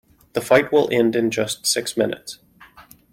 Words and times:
The 0.33 0.41
fight 0.41 0.71
will 0.71 0.89
end 0.91 1.15
in 1.15 1.29
just 1.29 1.67
six 1.67 1.95
minutes. 1.95 2.39